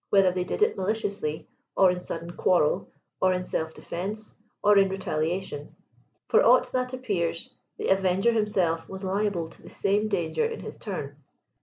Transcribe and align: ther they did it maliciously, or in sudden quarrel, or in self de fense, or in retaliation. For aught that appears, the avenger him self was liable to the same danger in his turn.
ther 0.11 0.31
they 0.31 0.43
did 0.43 0.63
it 0.63 0.75
maliciously, 0.75 1.47
or 1.77 1.91
in 1.91 1.99
sudden 1.99 2.31
quarrel, 2.31 2.89
or 3.21 3.33
in 3.33 3.43
self 3.43 3.71
de 3.75 3.83
fense, 3.83 4.33
or 4.63 4.79
in 4.79 4.89
retaliation. 4.89 5.75
For 6.27 6.43
aught 6.43 6.71
that 6.71 6.91
appears, 6.91 7.53
the 7.77 7.89
avenger 7.89 8.31
him 8.31 8.47
self 8.47 8.89
was 8.89 9.03
liable 9.03 9.47
to 9.47 9.61
the 9.61 9.69
same 9.69 10.07
danger 10.07 10.43
in 10.43 10.61
his 10.61 10.79
turn. 10.79 11.17